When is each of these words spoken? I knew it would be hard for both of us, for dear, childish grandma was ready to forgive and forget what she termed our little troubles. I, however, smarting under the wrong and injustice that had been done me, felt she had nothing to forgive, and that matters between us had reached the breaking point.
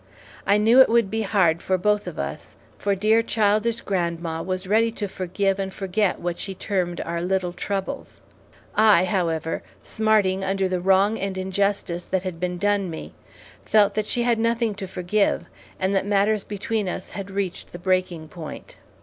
I 0.47 0.57
knew 0.57 0.81
it 0.81 0.89
would 0.89 1.11
be 1.11 1.21
hard 1.21 1.61
for 1.61 1.77
both 1.77 2.07
of 2.07 2.17
us, 2.17 2.55
for 2.79 2.95
dear, 2.95 3.21
childish 3.21 3.81
grandma 3.81 4.41
was 4.41 4.65
ready 4.65 4.91
to 4.93 5.07
forgive 5.07 5.59
and 5.59 5.71
forget 5.71 6.19
what 6.19 6.39
she 6.39 6.55
termed 6.55 6.99
our 7.01 7.21
little 7.21 7.53
troubles. 7.53 8.19
I, 8.73 9.05
however, 9.05 9.61
smarting 9.83 10.43
under 10.43 10.67
the 10.67 10.81
wrong 10.81 11.19
and 11.19 11.37
injustice 11.37 12.05
that 12.05 12.23
had 12.23 12.39
been 12.39 12.57
done 12.57 12.89
me, 12.89 13.13
felt 13.63 13.93
she 14.07 14.23
had 14.23 14.39
nothing 14.39 14.73
to 14.73 14.87
forgive, 14.87 15.45
and 15.79 15.93
that 15.93 16.07
matters 16.07 16.43
between 16.43 16.89
us 16.89 17.11
had 17.11 17.29
reached 17.29 17.71
the 17.71 17.77
breaking 17.77 18.27
point. 18.29 18.77